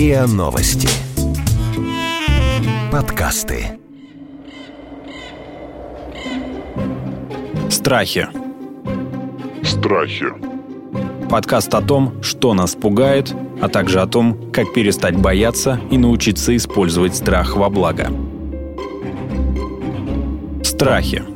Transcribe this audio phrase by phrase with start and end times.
[0.00, 0.88] РИА Новости.
[2.90, 3.78] Подкасты.
[7.68, 8.26] Страхи.
[9.62, 10.24] Страхи.
[11.28, 16.56] Подкаст о том, что нас пугает, а также о том, как перестать бояться и научиться
[16.56, 18.10] использовать страх во благо.
[20.62, 21.29] Страхи.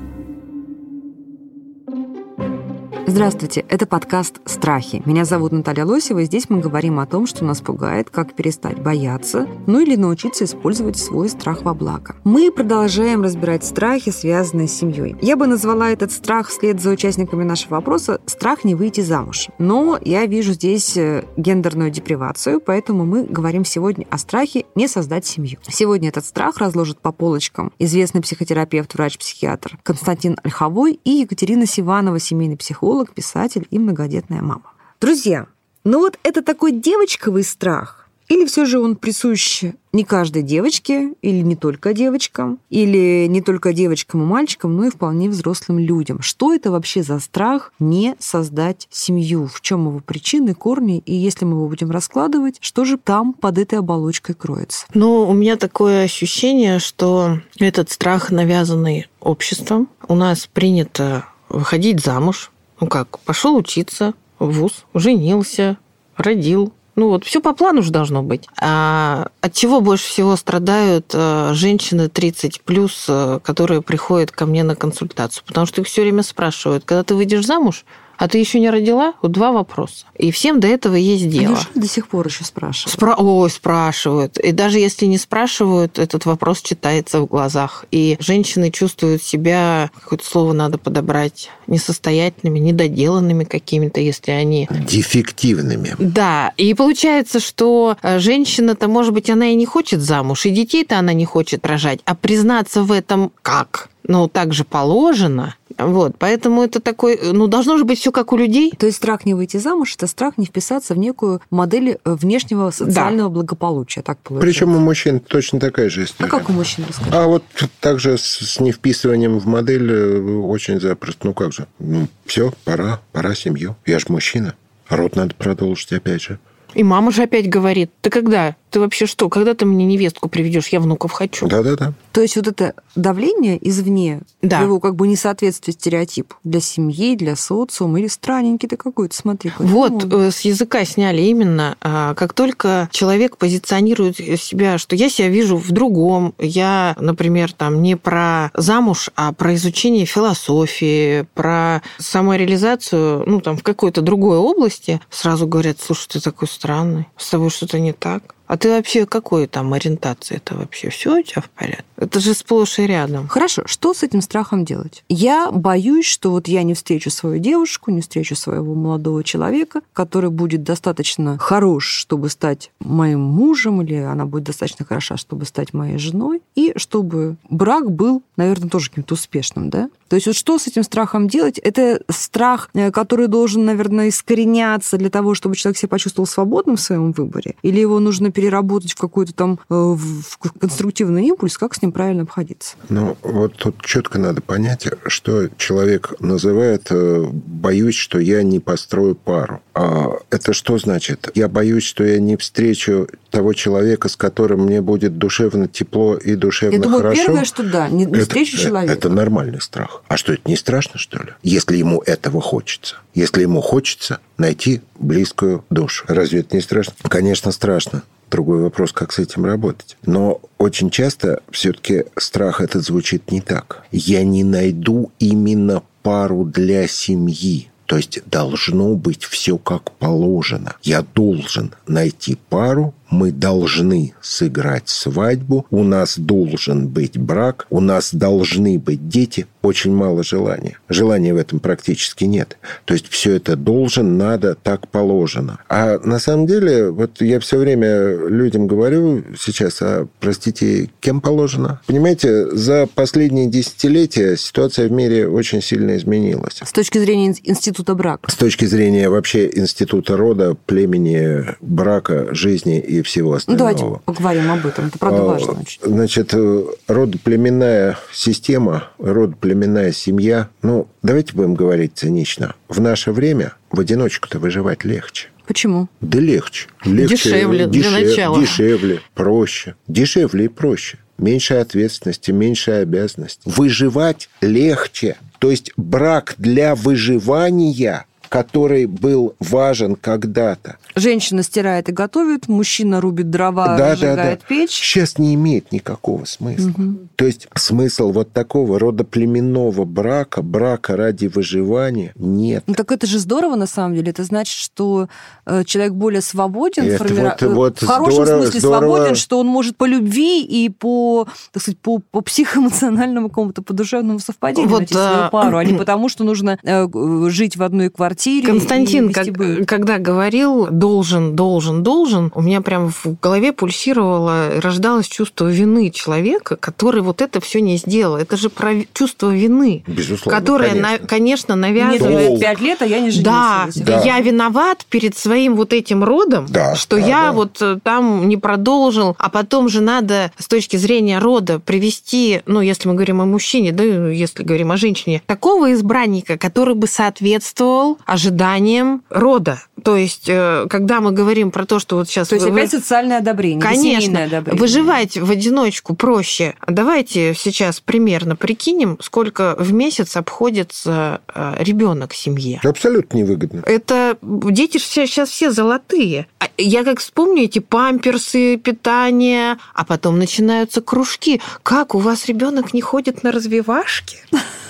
[3.15, 5.01] Здравствуйте, это подкаст «Страхи».
[5.07, 8.83] Меня зовут Наталья Лосева, и здесь мы говорим о том, что нас пугает, как перестать
[8.83, 12.17] бояться, ну или научиться использовать свой страх во благо.
[12.25, 15.15] Мы продолжаем разбирать страхи, связанные с семьей.
[15.23, 19.47] Я бы назвала этот страх вслед за участниками нашего вопроса «страх не выйти замуж».
[19.61, 25.25] Но я вижу здесь э, гендерную депривацию, поэтому мы говорим сегодня о страхе не создать
[25.25, 25.61] семью.
[25.69, 32.57] Сегодня этот страх разложит по полочкам известный психотерапевт, врач-психиатр Константин Ольховой и Екатерина Сиванова, семейный
[32.57, 34.73] психолог, психолог, писатель и многодетная мама.
[35.01, 35.47] Друзья,
[35.85, 41.43] ну вот это такой девочковый страх, или все же он присущ не каждой девочке, или
[41.43, 46.23] не только девочкам, или не только девочкам и мальчикам, но и вполне взрослым людям.
[46.23, 49.47] Что это вообще за страх не создать семью?
[49.47, 51.03] В чем его причины, корни?
[51.05, 54.87] И если мы его будем раскладывать, что же там под этой оболочкой кроется?
[54.95, 59.89] Ну, у меня такое ощущение, что этот страх навязанный обществом.
[60.09, 62.51] У нас принято выходить замуж,
[62.85, 65.79] ну как, пошел учиться в ВУЗ, женился,
[66.19, 66.75] родил.
[66.97, 68.47] Ну вот, все по плану же должно быть.
[68.61, 74.65] А от чего больше всего страдают э, женщины 30 плюс, э, которые приходят ко мне
[74.65, 75.45] на консультацию?
[75.47, 77.87] Потому что их все время спрашивают, когда ты выйдешь замуж,
[78.17, 79.15] а ты еще не родила?
[79.23, 80.07] Вот два вопроса.
[80.17, 81.59] И всем до этого есть дело.
[81.75, 82.93] Они до сих пор еще спрашивают?
[82.93, 83.15] Спра...
[83.17, 84.39] Ой, спрашивают.
[84.39, 87.85] И даже если не спрашивают, этот вопрос читается в глазах.
[87.91, 94.69] И женщины чувствуют себя, какое-то слово надо подобрать, несостоятельными, недоделанными какими-то, если они...
[94.71, 95.95] Дефективными.
[95.99, 96.53] Да.
[96.57, 101.13] И получается, что э, женщина-то, может быть, она и не хочет замуж, и детей-то она
[101.13, 103.89] не хочет рожать, а признаться в этом как?
[104.07, 108.37] Ну, так же положено, вот, поэтому это такой, ну, должно же быть все как у
[108.37, 108.73] людей.
[108.77, 112.71] То есть страх не выйти замуж, это страх не вписаться в некую модель э, внешнего
[112.71, 113.35] социального да.
[113.35, 114.47] благополучия, так получается.
[114.47, 116.29] Причем у мужчин точно такая же история.
[116.29, 117.11] А как у мужчин, расскажи?
[117.13, 117.45] А вот
[117.81, 121.27] также с невписыванием в модель э, очень запросто.
[121.27, 121.67] Ну, как же?
[121.79, 123.77] Ну, все, пора, пора семью.
[123.87, 124.55] Я же мужчина.
[124.89, 126.39] Род надо продолжить опять же.
[126.75, 128.57] И мама же опять говорит, ты когда?
[128.75, 129.29] Ты вообще что?
[129.29, 130.67] Когда ты мне невестку приведешь?
[130.67, 131.47] Я внуков хочу.
[131.47, 131.93] Да-да-да.
[132.11, 134.63] То есть вот это давление извне, да.
[134.63, 139.51] его как бы несоответствие стереотипу для семьи, для социума, или странненький ты какой-то, смотри.
[139.51, 145.09] Какой вот, ну, с языка сняли именно, а, как только человек позиционирует себя, что я
[145.09, 151.81] себя вижу в другом, я, например, там не про замуж, а про изучение философии, про
[151.99, 157.51] самореализацию, ну, там, в какой-то другой области, сразу говорят, слушай, ты такой странный, с тобой
[157.51, 158.35] что-то не так.
[158.47, 160.91] А ты вообще какой там ориентации это вообще?
[160.91, 161.85] Все у тебя в порядке?
[161.97, 163.29] Это же сплошь и рядом.
[163.29, 165.05] Хорошо, что с этим страхом делать?
[165.09, 170.31] Я боюсь, что вот я не встречу свою девушку, не встречу своего молодого человека, который
[170.31, 175.99] будет достаточно хорош, чтобы стать моим мужем, или она будет достаточно хороша, чтобы стать моей
[175.99, 179.89] женой, и чтобы брак был, наверное, тоже каким-то успешным, да?
[180.09, 181.59] То есть вот что с этим страхом делать?
[181.59, 186.81] Это страх, э, который должен, наверное, искореняться для того, чтобы человек себя почувствовал свободным в
[186.81, 187.55] своем выборе?
[187.63, 191.57] Или его нужно переработать в какой-то там э, в конструктивный импульс?
[191.57, 192.77] Как с ним правильно обходиться?
[192.89, 199.15] Ну, вот тут четко надо понять, что человек называет э, «боюсь, что я не построю
[199.15, 199.63] пару».
[199.75, 201.31] А это что значит?
[201.35, 206.35] Я боюсь, что я не встречу того человека, с которым мне будет душевно тепло и
[206.35, 207.25] душевно я думаю, хорошо.
[207.25, 208.93] первое, что да, не, не встречу это, человека.
[208.93, 210.03] Это нормальный страх.
[210.09, 211.33] А что, это не страшно, что ли?
[211.43, 212.97] Если ему этого хочется.
[213.15, 216.05] Если ему хочется найти близкую душу.
[216.09, 216.95] Разве это не страшно?
[217.09, 218.03] Конечно, страшно.
[218.31, 219.97] Другой вопрос, как с этим работать.
[220.07, 223.85] Но очень часто все-таки страх этот звучит не так.
[223.93, 227.69] Я не найду именно пару для семьи.
[227.87, 230.75] То есть должно быть все как положено.
[230.83, 238.13] Я должен найти пару, мы должны сыграть свадьбу, у нас должен быть брак, у нас
[238.13, 239.47] должны быть дети.
[239.63, 240.79] Очень мало желания.
[240.89, 242.59] Желания в этом практически нет.
[242.85, 245.59] То есть все это должен, надо, так положено.
[245.69, 251.81] А на самом деле, вот я все время людям говорю сейчас, а простите, кем положено?
[251.87, 256.61] Понимаете, за последние десятилетия ситуация в мире очень сильно изменилась.
[256.63, 258.31] С точки зрения института брака?
[258.31, 263.75] С точки зрения вообще института рода, племени, брака, жизни и всего ну, остального.
[263.75, 264.87] Давайте поговорим об этом.
[264.87, 265.81] Это правда а, важно очень.
[265.83, 270.49] Значит, э, родоплеменная система, родоплеменная семья.
[270.63, 272.55] Ну, давайте будем говорить цинично.
[272.69, 275.29] В наше время в одиночку-то выживать легче.
[275.47, 275.89] Почему?
[276.01, 276.69] Да легче.
[276.85, 278.41] легче Дешевле для начала.
[278.41, 279.75] Дешевле, проще.
[279.89, 280.99] Дешевле и проще.
[281.19, 283.43] Меньше ответственности, меньше обязанностей.
[283.45, 285.17] Выживать легче.
[285.39, 288.05] То есть брак для выживания
[288.35, 290.79] который был важен когда-то.
[290.97, 294.49] Женщина стирает и готовит, мужчина рубит дрова, да, разжигает да, да.
[294.49, 294.73] печь.
[294.73, 296.71] Сейчас не имеет никакого смысла.
[296.71, 296.99] Угу.
[297.15, 302.65] То есть смысл вот такого рода племенного брака, брака ради выживания нет.
[302.67, 304.11] Ну так это же здорово на самом деле.
[304.11, 305.09] Это значит, что
[305.47, 307.37] э, человек более свободен, Это формира...
[307.41, 308.79] вот- вот в хорошем здорово- смысле здорово.
[308.81, 313.73] свободен, что он может по любви и по, так сказать, по, по психоэмоциональному какому-то, по
[313.73, 316.89] душевному совпадению Вот, найти свою а, пару, а не потому, что нужно э,
[317.29, 318.24] жить в одной квартире.
[318.43, 324.61] Константин, и вести как- когда говорил должен, должен, должен, у меня прям в голове пульсировало,
[324.61, 328.17] рождалось чувство вины человека, который вот это все не сделал.
[328.17, 330.91] Это же про чувство вины, Безусловно, которое, конечно.
[330.91, 332.41] на- конечно, навязывает.
[332.41, 333.23] Пять лет, а я не женился.
[333.25, 334.03] Да, Да.
[334.05, 337.33] я виноват перед своим вот этим родом, Да, что да, я да.
[337.33, 342.61] вот э, там не продолжил, а потом же надо с точки зрения рода привести, ну,
[342.61, 347.99] если мы говорим о мужчине, да, если говорим о женщине, такого избранника, который бы соответствовал
[348.07, 349.63] ожиданиям рода.
[349.83, 352.29] То есть, э, когда мы говорим про то, что вот сейчас...
[352.29, 354.61] То есть вы- опять социальное одобрение, Конечно, одобрение.
[354.61, 356.55] выживать в одиночку проще.
[356.67, 361.21] Давайте сейчас примерно прикинем, сколько в месяц обходится
[361.59, 362.61] ребенок семье.
[362.65, 363.63] Абсолютно невыгодно.
[363.67, 366.27] Это дети сейчас все золотые.
[366.39, 371.41] А Я как вспомню эти памперсы, питание, а потом начинаются кружки.
[371.63, 374.19] Как у вас ребенок не ходит на развивашки?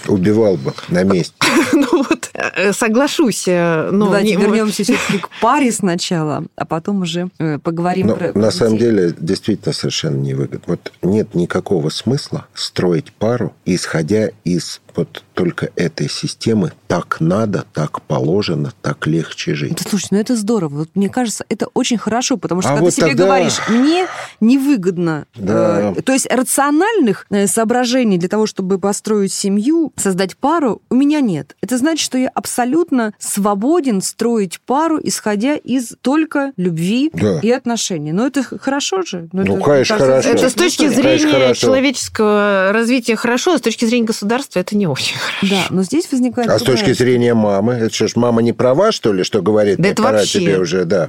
[0.09, 1.35] Убивал бы на месте.
[1.73, 3.45] Ну вот, э, соглашусь.
[3.49, 8.17] э, ну, Давайте не- вернемся все-таки к паре сначала, а потом уже э, поговорим Но
[8.17, 10.61] про на самом деле действительно совершенно невыгодно.
[10.67, 16.73] Вот нет никакого смысла строить пару, исходя из вот только этой системы.
[16.87, 19.81] Так надо, так положено, так легче жить.
[19.82, 20.75] Да, слушай, ну это здорово.
[20.81, 23.58] Вот мне кажется, это очень хорошо, потому что А когда вот ты себе тогда- говоришь,
[23.69, 24.06] мне
[24.41, 25.94] невыгодно, Да.
[25.96, 31.20] э, то есть рациональных э, соображений для того, чтобы построить семью, создать пару, у меня
[31.20, 31.56] нет.
[31.61, 37.41] Это значит, что я абсолютно свободен строить пару, исходя из только любви Да.
[37.41, 38.12] и отношений.
[38.12, 39.29] Но это хорошо же.
[39.32, 40.29] Ну, это, конечно, кажется, хорошо.
[40.29, 40.85] Это с точки.
[40.85, 41.61] Конечно, зрения хорошо.
[41.61, 45.47] человеческого развития хорошо, а с точки зрения государства это не очень хорошо.
[45.55, 46.49] Да, но здесь возникает...
[46.49, 49.77] А с точки зрения мамы, это что ж, мама не права, что ли, что говорит,
[49.79, 50.41] Да «Ну, это пора вообще.
[50.41, 51.09] тебе уже, да.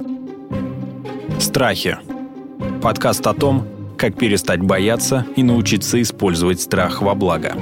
[1.38, 1.98] Страхи.
[2.82, 3.66] Подкаст о том,
[3.98, 7.54] как перестать бояться и научиться использовать страх во благо.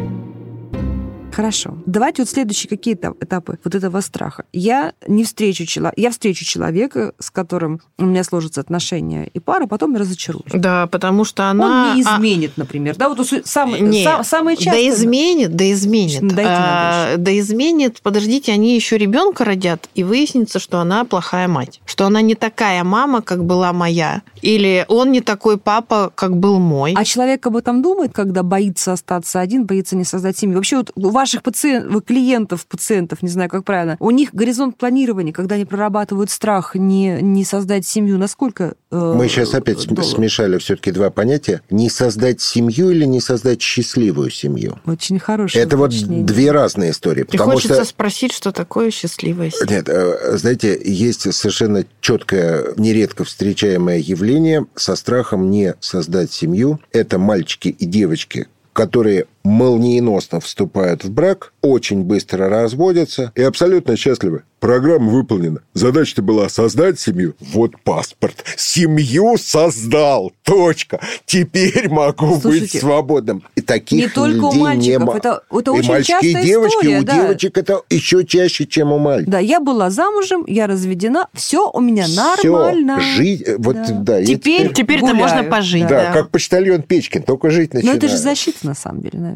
[1.34, 1.76] Хорошо.
[1.86, 4.44] Давайте вот следующие какие-то этапы вот этого страха.
[4.52, 9.66] Я не встречу человека, я встречу человека, с которым у меня сложатся отношения и пара,
[9.66, 10.52] потом я разочаруюсь.
[10.52, 11.90] Да, потому что она...
[11.90, 12.96] Он не а, изменит, например.
[12.96, 14.74] Да, вот самое, Не, сам- самое частое.
[14.74, 16.20] Да изменит, да изменит.
[16.20, 18.00] Дайте А, да изменит.
[18.02, 21.80] Подождите, они еще ребенка родят, и выяснится, что она плохая мать.
[21.84, 24.22] Что она не такая мама, как была моя.
[24.42, 26.94] Или он не такой папа, как был мой.
[26.96, 30.56] А человек об этом думает, когда боится остаться один, боится не создать семью.
[30.56, 35.32] Вообще вот у ваших пациентов, клиентов, пациентов, не знаю, как правильно, у них горизонт планирования,
[35.32, 38.74] когда они прорабатывают страх не, не создать семью, насколько...
[38.90, 40.02] э, Мы сейчас опять долго?
[40.02, 41.62] смешали все-таки два понятия.
[41.70, 44.78] Не создать семью или не создать счастливую семью.
[44.84, 47.22] Очень хорошее Это вот две разные истории.
[47.22, 49.76] И Потому хочется что спросить, что такое счастливая семья.
[49.76, 56.80] Нет, э, знаете, есть совершенно четкое, нередко встречаемое явление со страхом не создать семью.
[56.92, 64.42] Это мальчики и девочки, которые молниеносно вступают в брак, очень быстро разводятся и абсолютно счастливы.
[64.58, 65.60] Программа выполнена.
[65.74, 67.34] Задача-то была создать семью.
[67.52, 68.44] Вот паспорт.
[68.56, 70.32] Семью создал.
[70.42, 71.00] Точка.
[71.26, 73.42] Теперь могу быть Слушайте, свободным.
[73.56, 75.16] И таких не только у людей мальчиков, нема.
[75.18, 76.76] это- это и очень мальчики, и девочки.
[76.78, 77.14] история, у да.
[77.14, 79.32] девочек это еще чаще, чем у мальчиков.
[79.32, 82.22] Да, я была замужем, я разведена, все у меня Всё,
[82.52, 83.00] нормально.
[83.02, 83.86] жить, вот, Да.
[83.90, 84.24] да.
[84.24, 86.12] Теперь- Теперь-то Гуляю, можно пожить, да, да.
[86.12, 87.98] как почтальон Печкин, только жить Но начинает.
[88.02, 89.33] это же защита, на самом деле, наверное.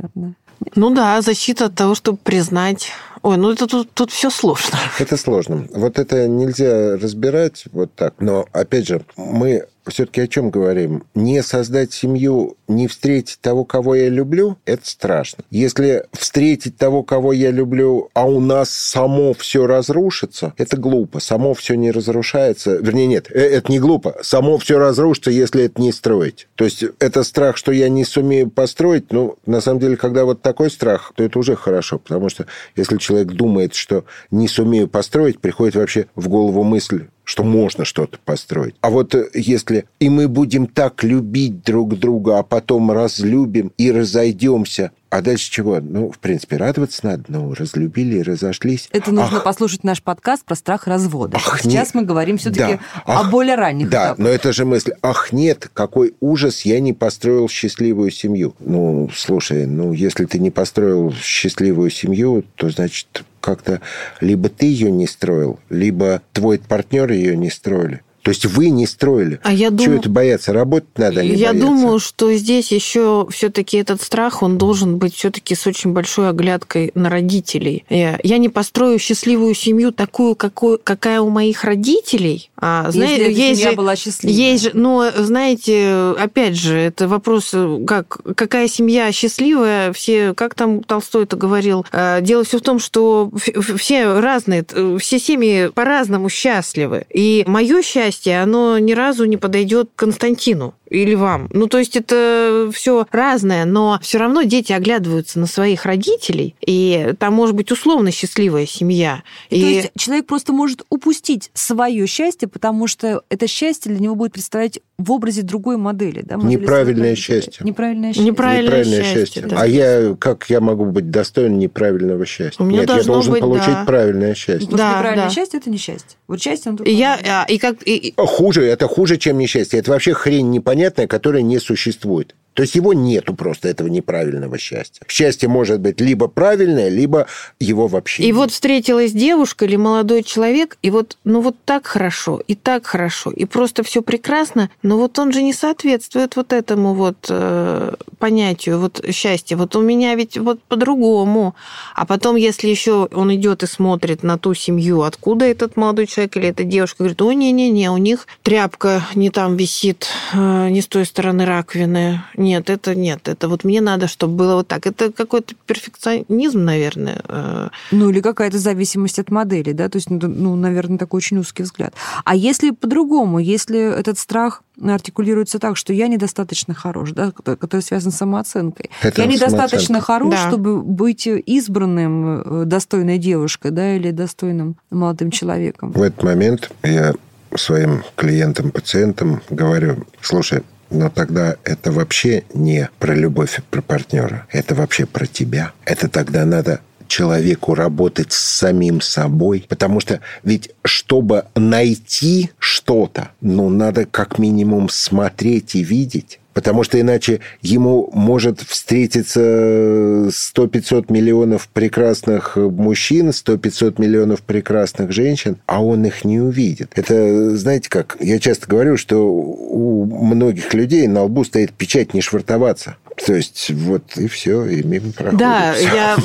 [0.74, 2.90] Ну да, защита от того, чтобы признать...
[3.22, 4.78] Ой, ну это тут, тут все сложно.
[4.98, 5.66] Это сложно.
[5.74, 8.14] Вот это нельзя разбирать вот так.
[8.20, 11.04] Но, опять же, мы все-таки о чем говорим?
[11.14, 15.44] Не создать семью, не встретить того, кого я люблю, это страшно.
[15.50, 21.20] Если встретить того, кого я люблю, а у нас само все разрушится, это глупо.
[21.20, 22.76] Само все не разрушается.
[22.76, 24.16] Вернее, нет, э, это не глупо.
[24.22, 26.48] Само все разрушится, если это не строить.
[26.54, 29.12] То есть это страх, что я не сумею построить.
[29.12, 31.98] Ну, на самом деле, когда вот такой страх, то это уже хорошо.
[31.98, 37.44] Потому что если человек думает, что не сумею построить, приходит вообще в голову мысль, что
[37.44, 38.74] можно что-то построить.
[38.80, 43.92] А вот э, если и мы будем так любить друг друга, а потом разлюбим и
[43.92, 45.78] разойдемся, а дальше чего?
[45.78, 47.24] Ну, в принципе, радоваться надо.
[47.28, 48.88] Ну, разлюбили и разошлись.
[48.92, 51.36] Это нужно ах, послушать наш подкаст про страх развода.
[51.36, 51.94] Ах, Сейчас нет.
[51.94, 54.18] мы говорим все-таки да, ах, о более ранних Да, этапах.
[54.18, 54.92] но это же мысль.
[55.02, 58.54] Ах, нет, какой ужас, я не построил счастливую семью.
[58.58, 63.80] Ну, слушай, ну, если ты не построил счастливую семью, то, значит, как-то
[64.20, 68.02] либо ты ее не строил, либо твой партнер ее не строили.
[68.22, 69.40] То есть вы не строили.
[69.42, 69.84] А я думаю...
[69.86, 70.52] Чего это бояться?
[70.52, 71.66] Работать надо, а не Я бояться.
[71.66, 76.90] думаю, что здесь еще все-таки этот страх, он должен быть все-таки с очень большой оглядкой
[76.94, 77.84] на родителей.
[77.88, 82.50] Я, я не построю счастливую семью такую, какую, какая у моих родителей.
[82.56, 84.36] А, знаете, есть семья же, была счастливая.
[84.36, 87.54] Есть же, но, знаете, опять же, это вопрос,
[87.86, 92.78] как, какая семья счастливая, все, как там Толстой это говорил, а, дело все в том,
[92.78, 93.30] что
[93.76, 94.66] все разные,
[94.98, 97.06] все семьи по-разному счастливы.
[97.14, 101.48] И мое счастье счастье, оно ни разу не подойдет Константину или вам.
[101.52, 107.14] Ну, то есть это все разное, но все равно дети оглядываются на своих родителей, и
[107.18, 109.22] там может быть условно счастливая семья.
[109.50, 109.60] И...
[109.60, 114.32] То есть человек просто может упустить свое счастье, потому что это счастье для него будет
[114.32, 116.22] представлять в образе другой модели.
[116.24, 117.64] Да, модели неправильное счастье.
[117.64, 118.24] Неправильное счастье.
[118.24, 119.26] Неправильное, неправильное счастье.
[119.26, 119.42] счастье.
[119.46, 119.56] Да.
[119.60, 122.62] А я, как я могу быть достоин неправильного счастья?
[122.62, 123.84] У меня Нет, я должен быть, получить да.
[123.84, 124.66] правильное счастье.
[124.66, 125.34] Потому да, неправильное да.
[125.34, 126.18] счастье– это несчастье.
[126.26, 128.14] Вот счастье, он и я, и как, и...
[128.16, 129.78] Хуже, это хуже, чем несчастье.
[129.78, 132.34] Это вообще хрень непонятная непонятное, которое не существует.
[132.58, 135.06] То есть его нету просто, этого неправильного счастья.
[135.06, 137.28] Счастье может быть либо правильное, либо
[137.60, 138.34] его вообще И нет.
[138.34, 143.30] вот встретилась девушка или молодой человек, и вот, ну вот так хорошо, и так хорошо,
[143.30, 148.80] и просто все прекрасно, но вот он же не соответствует вот этому вот э, понятию
[148.80, 149.56] вот счастья.
[149.56, 151.54] Вот у меня ведь вот по-другому.
[151.94, 156.36] А потом, если еще он идет и смотрит на ту семью, откуда этот молодой человек
[156.36, 160.88] или эта девушка, говорит, о, не-не-не, у них тряпка не там висит, э, не с
[160.88, 163.28] той стороны раковины, нет, это нет.
[163.28, 164.86] Это вот мне надо, чтобы было вот так.
[164.86, 167.20] Это какой-то перфекционизм, наверное.
[167.28, 167.68] э.
[167.92, 169.88] Ну, или какая-то зависимость от модели, да?
[169.88, 171.92] То есть, ну, ну, наверное, такой очень узкий взгляд.
[172.24, 178.12] А если по-другому, если этот страх артикулируется так, что я недостаточно хорош, да, который связан
[178.12, 178.90] с самооценкой.
[179.02, 180.48] Это я недостаточно хорош, да.
[180.48, 185.92] чтобы быть избранным э, достойной девушкой, да, или достойным молодым человеком.
[185.92, 187.12] В этот момент я
[187.56, 194.46] своим клиентам, пациентам говорю, слушай, но тогда это вообще не про любовь, про партнера.
[194.50, 195.72] Это вообще про тебя.
[195.84, 203.68] Это тогда надо человеку работать с самим собой, потому что ведь чтобы найти что-то, ну,
[203.68, 206.38] надо как минимум смотреть и видеть.
[206.58, 215.80] Потому что иначе ему может встретиться 100-500 миллионов прекрасных мужчин, 100-500 миллионов прекрасных женщин, а
[215.84, 216.90] он их не увидит.
[216.96, 222.22] Это, знаете как, я часто говорю, что у многих людей на лбу стоит печать не
[222.22, 222.96] швартоваться.
[223.24, 225.38] То есть вот и все, и мимо проходит.
[225.38, 226.16] Да, я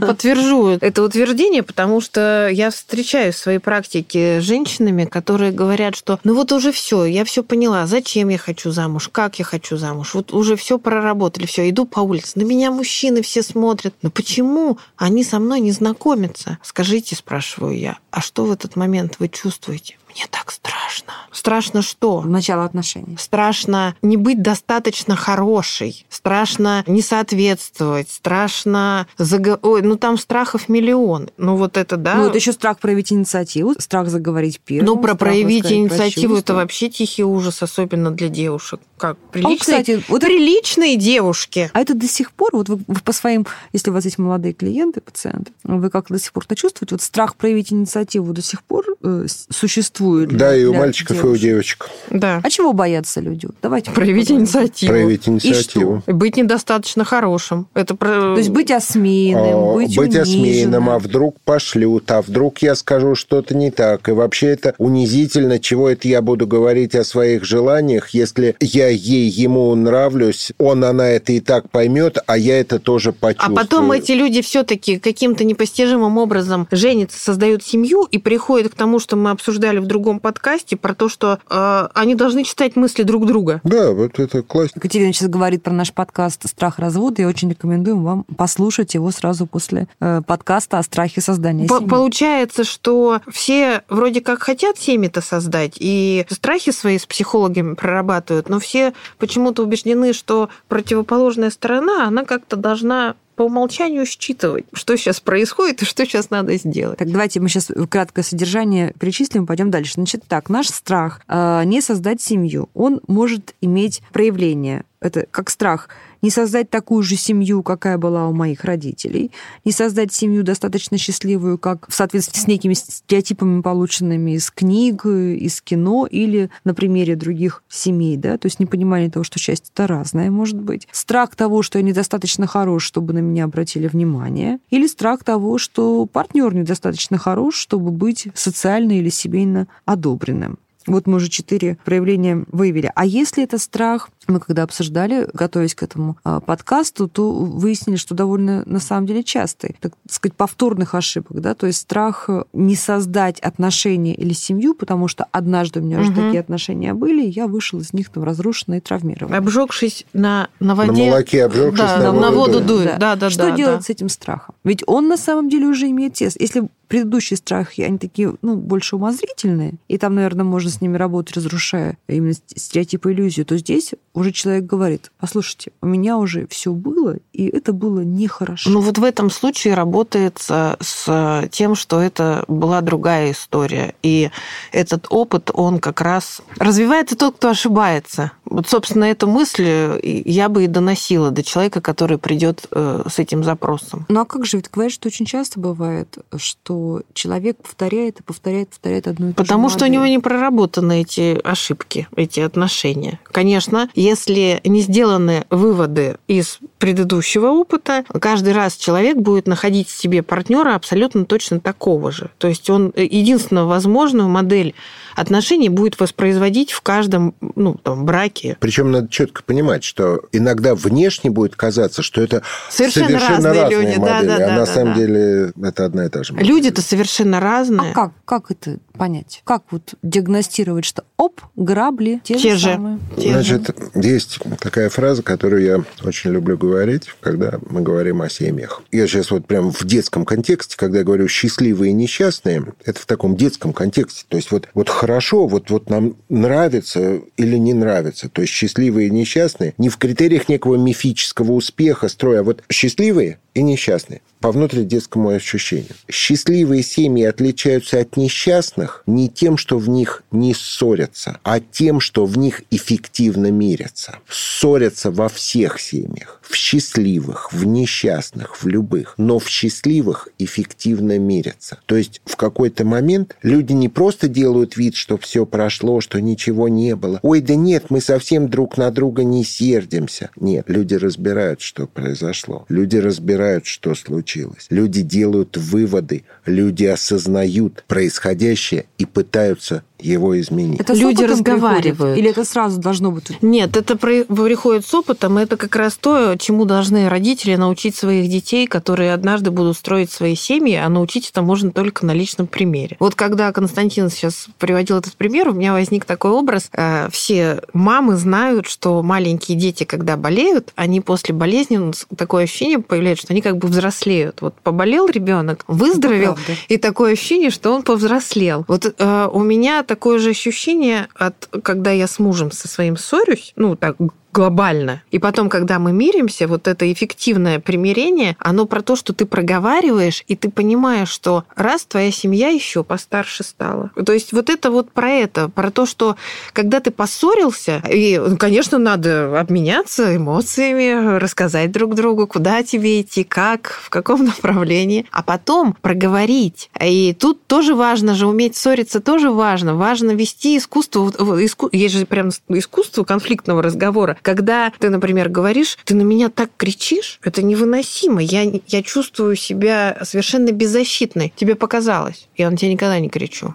[0.00, 6.18] подтвержу это утверждение, потому что я встречаюсь в своей практике с женщинами, которые говорят, что
[6.24, 10.14] ну вот уже все, я все поняла, зачем я хочу замуж, как я хочу замуж,
[10.14, 14.78] вот уже все проработали, все, иду по улице, на меня мужчины все смотрят, но почему
[14.96, 16.58] они со мной не знакомятся?
[16.62, 19.96] Скажите, спрашиваю я, а что в этот момент вы чувствуете?
[20.16, 21.12] Мне так страшно.
[21.30, 22.22] Страшно что?
[22.22, 23.18] Начало отношений.
[23.18, 26.06] Страшно не быть достаточно хорошей.
[26.08, 28.08] Страшно не соответствовать.
[28.08, 29.06] Страшно...
[29.18, 29.58] Заг...
[29.62, 31.28] Ой, ну там страхов миллион.
[31.36, 32.14] Ну вот это, да.
[32.14, 34.86] Ну это еще страх проявить инициативу, страх заговорить первым.
[34.86, 38.80] Ну про проявить инициативу это вообще тихий ужас, особенно для девушек.
[38.96, 39.18] Как?
[39.18, 41.70] Приличные, а, кстати, вот приличные девушки.
[41.74, 44.54] А это до сих пор, вот вы, вы по своим, если у вас есть молодые
[44.54, 46.94] клиенты, пациенты, вы как до сих пор это чувствуете?
[46.94, 50.05] Вот страх проявить инициативу до сих пор э, существует?
[50.14, 51.24] Для, да, и у мальчиков, девушек.
[51.24, 51.88] и у девочек.
[52.10, 52.40] Да.
[52.42, 53.48] А чего боятся люди?
[53.62, 54.90] Давайте проявить инициативу.
[54.90, 56.02] Проявить инициативу.
[56.06, 57.66] И быть недостаточно хорошим.
[57.74, 58.34] Это про...
[58.34, 63.14] То есть быть осмеянным, а, быть Быть осмеянным, а вдруг пошлют, а вдруг я скажу
[63.14, 64.08] что-то не так.
[64.08, 69.28] И вообще это унизительно, чего это я буду говорить о своих желаниях, если я ей,
[69.28, 73.58] ему нравлюсь, он, она это и так поймет, а я это тоже почувствую.
[73.58, 78.98] А потом эти люди все-таки каким-то непостижимым образом женятся, создают семью и приходят к тому,
[78.98, 83.26] что мы обсуждали в другом подкасте про то, что э, они должны читать мысли друг
[83.26, 83.60] друга.
[83.64, 84.78] Да, вот это классно.
[84.78, 87.22] Екатерина сейчас говорит про наш подкаст «Страх развода».
[87.22, 91.88] Я очень рекомендую вам послушать его сразу после э, подкаста о страхе создания По семьи.
[91.88, 98.58] Получается, что все вроде как хотят семьи-то создать, и страхи свои с психологами прорабатывают, но
[98.58, 105.82] все почему-то убеждены, что противоположная сторона, она как-то должна по умолчанию считывать, что сейчас происходит
[105.82, 106.98] и что сейчас надо сделать.
[106.98, 109.92] Так, давайте мы сейчас краткое содержание перечислим, пойдем дальше.
[109.94, 115.88] Значит, так, наш страх э, не создать семью, он может иметь проявление это как страх,
[116.22, 119.30] не создать такую же семью, какая была у моих родителей,
[119.64, 125.60] не создать семью достаточно счастливую, как в соответствии с некими стереотипами, полученными из книг, из
[125.60, 130.30] кино или на примере других семей, да, то есть непонимание того, что счастье это разное
[130.30, 130.88] может быть.
[130.90, 136.06] Страх того, что я недостаточно хорош, чтобы на меня обратили внимание, или страх того, что
[136.06, 140.58] партнер недостаточно хорош, чтобы быть социально или семейно одобренным.
[140.86, 142.92] Вот мы уже четыре проявления выявили.
[142.94, 148.14] А если это страх, мы когда обсуждали, готовясь к этому а, подкасту, то выяснили, что
[148.14, 153.40] довольно на самом деле частый, так сказать, повторных ошибок, да, то есть страх не создать
[153.40, 156.20] отношения или семью, потому что однажды у меня уже угу.
[156.20, 159.38] такие отношения были, и я вышел из них там разрушенный и травмированный.
[159.38, 160.92] Обжегшись на, на воде.
[160.92, 162.98] На молоке обжегшись да, на, на воду дует.
[162.98, 162.98] Да.
[162.98, 163.82] Да, да, что да, делать да.
[163.82, 164.54] с этим страхом?
[164.64, 166.40] Ведь он на самом деле уже имеет тест.
[166.40, 171.36] Если предыдущие страхи, они такие, ну, больше умозрительные, и там, наверное, можно с ними работать,
[171.36, 177.16] разрушая именно стереотипы иллюзию, то здесь уже человек говорит, послушайте, у меня уже все было,
[177.34, 178.70] и это было нехорошо.
[178.70, 184.30] Ну вот в этом случае работается с тем, что это была другая история, и
[184.72, 188.32] этот опыт, он как раз развивается тот, кто ошибается.
[188.46, 193.44] Вот, собственно, эту мысль я бы и доносила до человека, который придет э, с этим
[193.44, 194.06] запросом.
[194.08, 198.70] Ну а как же, ведь говорят, что очень часто бывает, что человек повторяет и повторяет,
[198.70, 199.94] повторяет одну и ту Потому же что у модель.
[199.94, 203.20] него не проработаны эти ошибки, эти отношения.
[203.24, 210.22] Конечно, если не сделаны выводы из предыдущего опыта, каждый раз человек будет находить в себе
[210.22, 212.30] партнера абсолютно точно такого же.
[212.38, 214.74] То есть он единственную возможную модель
[215.16, 218.56] отношений будет воспроизводить в каждом ну, там, браке.
[218.60, 223.80] Причем надо четко понимать, что иногда внешне будет казаться, что это Совершенно совершенно, разные разные
[223.80, 225.00] люди, да, модели, да, а да, на да, самом да.
[225.00, 226.48] деле это одна и та же модель.
[226.48, 227.92] Люди-то совершенно разные.
[227.92, 228.12] А как?
[228.24, 229.42] Как это понять?
[229.44, 232.72] Как вот диагностировать, что оп, грабли, те, Те же же.
[232.72, 232.98] самые?
[233.16, 238.82] Те Значит, есть такая фраза, которую я очень люблю говорить, когда мы говорим о семьях.
[238.92, 243.06] Я сейчас вот прям в детском контексте, когда я говорю счастливые и несчастные, это в
[243.06, 244.24] таком детском контексте.
[244.28, 248.28] То есть вот, вот хорошо, вот, вот нам нравится или не нравится.
[248.28, 253.38] То есть счастливые и несчастные не в критериях некого мифического успеха строя, а вот счастливые
[253.56, 255.94] и несчастные по внутридетскому ощущению.
[256.08, 262.26] Счастливые семьи отличаются от несчастных не тем, что в них не ссорятся, а тем, что
[262.26, 264.18] в них эффективно мирятся.
[264.28, 266.40] Ссорятся во всех семьях.
[266.42, 269.14] В счастливых, в несчастных, в любых.
[269.16, 271.78] Но в счастливых эффективно мирятся.
[271.86, 276.68] То есть в какой-то момент люди не просто делают вид, что все прошло, что ничего
[276.68, 277.18] не было.
[277.22, 280.30] Ой, да нет, мы совсем друг на друга не сердимся.
[280.36, 282.64] Нет, люди разбирают, что произошло.
[282.68, 284.66] Люди разбирают, что случилось.
[284.70, 290.80] Люди делают выводы, люди осознают происходящее и пытаются его изменить.
[290.80, 291.96] Это Люди разговаривают.
[291.96, 292.18] приходит?
[292.18, 293.30] Или это сразу должно быть?
[293.42, 298.30] Нет, это при- приходит с опытом, это как раз то, чему должны родители научить своих
[298.30, 302.96] детей, которые однажды будут строить свои семьи, а научить это можно только на личном примере.
[303.00, 306.68] Вот когда Константин сейчас приводил этот пример, у меня возник такой образ.
[306.72, 312.78] Э, Все мамы знают, что маленькие дети, когда болеют, они после болезни, ну, такое ощущение
[312.78, 314.40] появляется, что они как бы взрослеют.
[314.42, 316.36] Вот поболел ребенок, выздоровел,
[316.68, 318.64] и такое ощущение, что он повзрослел.
[318.68, 323.54] Вот э, у меня такое же ощущение, от, когда я с мужем со своим ссорюсь,
[323.56, 323.96] ну, так
[324.36, 325.02] глобально.
[325.10, 330.24] И потом, когда мы миримся, вот это эффективное примирение, оно про то, что ты проговариваешь,
[330.28, 333.90] и ты понимаешь, что раз твоя семья еще постарше стала.
[334.04, 336.16] То есть вот это вот про это, про то, что
[336.52, 343.24] когда ты поссорился, и, ну, конечно, надо обменяться эмоциями, рассказать друг другу, куда тебе идти,
[343.24, 346.68] как, в каком направлении, а потом проговорить.
[346.78, 349.76] И тут тоже важно же уметь ссориться, тоже важно.
[349.76, 351.08] Важно вести искусство,
[351.40, 356.50] иску- есть же прям искусство конфликтного разговора, когда ты, например, говоришь, ты на меня так
[356.56, 361.32] кричишь, это невыносимо, я, я чувствую себя совершенно беззащитной.
[361.36, 363.54] Тебе показалось, я на тебя никогда не кричу.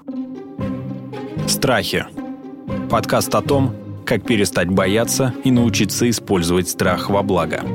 [1.45, 2.05] Страхи.
[2.89, 7.65] Подкаст о том, как перестать бояться и научиться использовать страх во благо.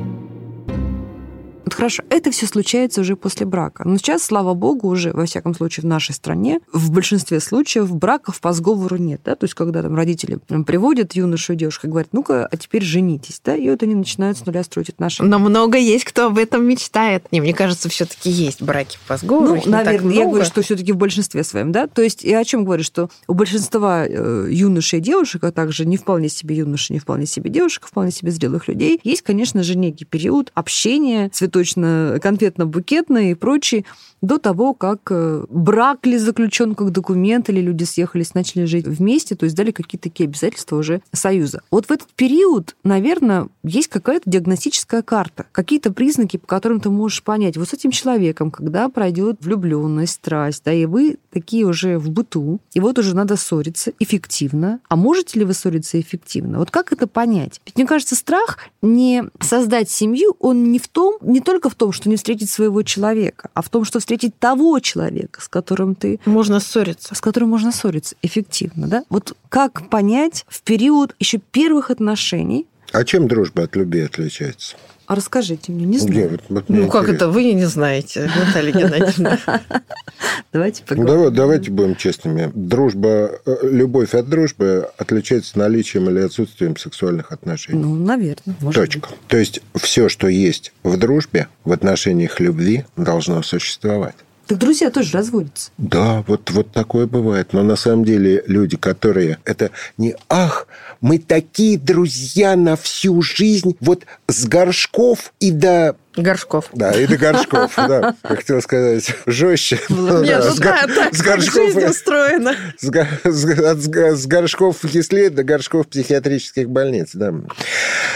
[1.66, 3.82] Вот хорошо, это все случается уже после брака.
[3.84, 8.40] Но сейчас, слава богу, уже, во всяком случае, в нашей стране, в большинстве случаев браков
[8.40, 9.22] по сговору нет.
[9.24, 9.34] Да?
[9.34, 13.40] То есть, когда там родители приводят юношу и девушку и говорят, ну-ка, а теперь женитесь.
[13.44, 13.56] Да?
[13.56, 15.28] И вот они начинают с нуля строить отношения.
[15.28, 17.26] Но много есть, кто об этом мечтает.
[17.32, 19.56] Не, мне кажется, все-таки есть браки по сговору.
[19.56, 21.88] Ну, наверное, я говорю, что все-таки в большинстве своем, да.
[21.88, 25.84] То есть я о чем говорю, что у большинства э, юношей и девушек, а также
[25.84, 29.64] не вполне себе юношей, не вполне себе девушек, а вполне себе зрелых людей, есть, конечно
[29.64, 33.86] же, некий период общения, цветущего точно конфетно-букетные и прочие,
[34.22, 39.34] до того, как э, брак ли заключен как документ, или люди съехались, начали жить вместе,
[39.34, 41.62] то есть дали какие-то такие обязательства уже союза.
[41.70, 47.22] Вот в этот период, наверное, есть какая-то диагностическая карта, какие-то признаки, по которым ты можешь
[47.22, 52.10] понять, вот с этим человеком, когда пройдет влюбленность, страсть, да, и вы такие уже в
[52.10, 54.80] быту, и вот уже надо ссориться эффективно.
[54.88, 56.58] А можете ли вы ссориться эффективно?
[56.58, 57.60] Вот как это понять?
[57.66, 61.92] Ведь мне кажется, страх не создать семью, он не в том, не только в том,
[61.92, 66.20] что не встретить своего человека, а в том, что встретить того человека, с которым ты...
[66.26, 67.12] Можно ссориться.
[67.12, 69.02] С которым можно ссориться эффективно, да?
[69.10, 74.76] Вот как понять в период еще первых отношений, А чем дружба от любви отличается?
[75.06, 76.30] А расскажите мне, не знаю.
[76.30, 77.24] Вот- вот мне Ну, как интересно.
[77.24, 77.28] это?
[77.30, 79.38] Вы не знаете, Наталья Геннадьевна.
[80.52, 81.14] Давайте Ну, поговорим.
[81.16, 82.50] давай- давайте будем честными.
[82.54, 87.78] Дружба, э, любовь от дружбы отличается наличием или отсутствием сексуальных отношений.
[87.82, 88.56] Ну, наверное.
[88.60, 89.08] может Точка.
[89.28, 94.14] То есть все, что есть в дружбе, в отношениях любви, должно существовать.
[94.46, 95.70] Так друзья тоже разводятся.
[95.76, 97.52] Да, вот, вот такое бывает.
[97.52, 99.38] Но на самом деле люди, которые...
[99.44, 100.68] Это не «Ах,
[101.00, 106.70] мы такие друзья на всю жизнь, вот с горшков и до...» Горшков.
[106.72, 108.14] Да, и до горшков, да.
[108.22, 109.80] Я хотел сказать жестче.
[109.88, 112.54] Нет, ну с гор- да, так как горшков жизнь устроена.
[112.80, 117.34] с горшков кислет до горшков психиатрических больниц, да.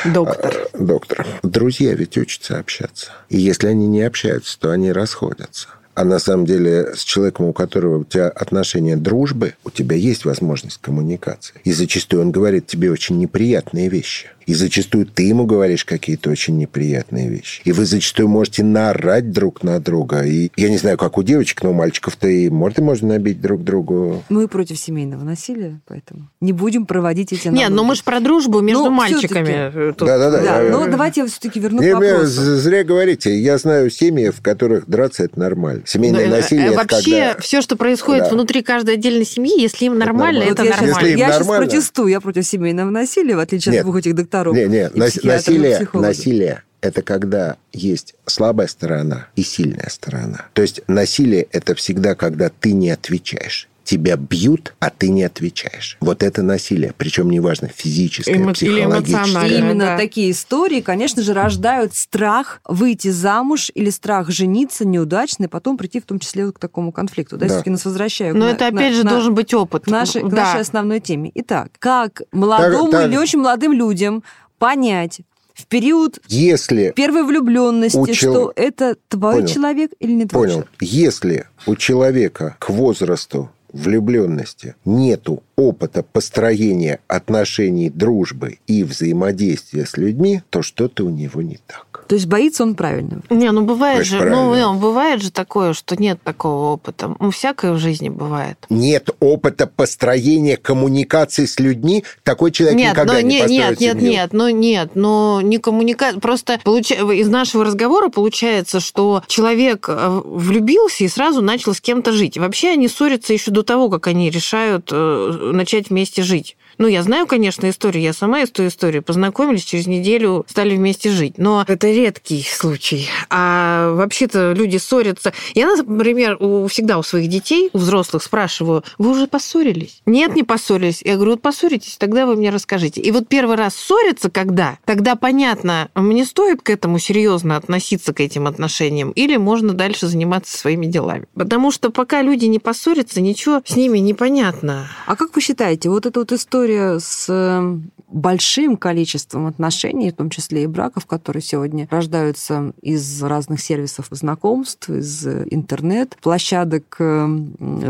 [0.05, 0.69] Доктор.
[0.73, 1.27] А, Доктор.
[1.43, 3.13] Друзья ведь учатся общаться.
[3.29, 5.69] И если они не общаются, то они расходятся.
[6.01, 10.25] А на самом деле с человеком, у которого у тебя отношения дружбы, у тебя есть
[10.25, 11.57] возможность коммуникации.
[11.65, 14.31] И зачастую он говорит тебе очень неприятные вещи.
[14.47, 17.63] И зачастую ты ему говоришь какие-то очень неприятные вещи.
[17.65, 20.23] И вы зачастую можете наорать друг на друга.
[20.25, 23.63] И я не знаю, как у девочек, но у мальчиков-то и морды можно набить друг
[23.65, 24.23] другу.
[24.29, 28.61] Мы против семейного насилия, поэтому не будем проводить эти Нет, ну мы же про дружбу
[28.61, 29.73] между Ну, мальчиками.
[29.99, 30.41] Да-да-да.
[30.43, 32.57] Да, я- но давайте я все-таки верну Не, к вопросу.
[32.57, 33.39] зря говорите.
[33.39, 35.83] Я знаю семьи, в которых драться это нормально.
[35.87, 37.41] Семейное Да, насилие это Вообще, когда...
[37.41, 38.31] все, что происходит Да.
[38.31, 40.53] внутри каждой отдельной семьи, если им нормально, нормально.
[40.53, 40.97] это Вот я нормально.
[40.99, 43.81] Если им я сейчас нормально- протестую, я против семейного насилия, в отличие Нет.
[43.81, 44.55] от двух этих докторов.
[44.55, 50.47] Не, не, нас- насилие, насилие это когда есть слабая сторона и сильная сторона.
[50.55, 53.69] То есть насилие это всегда, когда ты не отвечаешь.
[53.91, 55.97] Тебя бьют, а ты не отвечаешь.
[56.01, 56.95] Вот это насилие.
[56.97, 59.19] Причем неважно, физическое, Эмо- или психологическое.
[59.19, 59.57] эмоциональное.
[59.57, 59.97] И именно да.
[59.97, 65.99] такие истории, конечно же, рождают страх выйти замуж или страх жениться неудачно и потом прийти
[65.99, 67.37] в том числе вот к такому конфликту.
[67.37, 67.49] Да, Да.
[67.49, 68.37] все-таки нас возвращаю.
[68.37, 69.87] Но к это, на- опять же, на- должен быть опыт.
[69.87, 70.37] к нашей, к Да.
[70.37, 71.33] нашей основной теме.
[71.35, 74.23] Итак, как молодому Так- так- или очень молодым людям
[74.61, 75.21] понять
[75.53, 79.49] в период Если первой влюбленности, У чел- что это твой Понял.
[79.49, 80.53] человек или не твой Понял.
[80.53, 80.71] человек?
[80.81, 90.43] Если у человека к возрасту влюбленности нету опыта построения отношений дружбы и взаимодействия с людьми,
[90.51, 91.90] то что-то у него не так.
[92.11, 93.23] То есть боится он правильно.
[93.31, 94.73] Не, ну бывает Конечно, же, ну, правильно.
[94.73, 97.15] ну, бывает же такое, что нет такого опыта.
[97.21, 98.59] Ну, всякое в жизни бывает.
[98.69, 103.81] Нет опыта построения коммуникации с людьми, такой человек Нет, никогда но не нет, построит нет,
[103.81, 104.11] нет, семью.
[104.11, 106.19] нет, ну нет, но не коммуникация.
[106.19, 106.97] Просто получа...
[106.97, 112.39] из нашего разговора получается, что человек э, влюбился и сразу начал с кем-то жить.
[112.39, 116.57] Вообще они ссорятся еще до того, как они решают э, начать вместе жить.
[116.81, 119.01] Ну, я знаю, конечно, историю, я сама из той истории.
[119.01, 121.35] Познакомились, через неделю стали вместе жить.
[121.37, 123.07] Но это редкий случай.
[123.29, 125.35] А вообще-то люди ссорятся.
[125.55, 130.01] Я, например, у, всегда у своих детей, у взрослых спрашиваю, вы уже поссорились?
[130.07, 131.03] Нет, не поссорились.
[131.05, 133.03] Я говорю, вот поссоритесь, тогда вы мне расскажите.
[133.03, 134.79] И вот первый раз ссорятся когда?
[134.87, 140.57] Тогда понятно, мне стоит к этому серьезно относиться, к этим отношениям, или можно дальше заниматься
[140.57, 141.27] своими делами.
[141.35, 144.89] Потому что пока люди не поссорятся, ничего с ними непонятно.
[145.05, 147.79] А как вы считаете, вот эта вот история с э,
[148.11, 154.89] большим количеством отношений, в том числе и браков, которые сегодня рождаются из разных сервисов знакомств,
[154.89, 157.29] из э, интернет-площадок э,